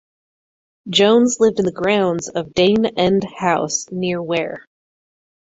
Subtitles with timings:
[0.89, 4.65] Jones lived in the grounds of Dane End House near Ware.